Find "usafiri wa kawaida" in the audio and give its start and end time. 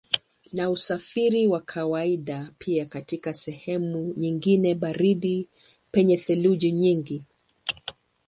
0.65-2.49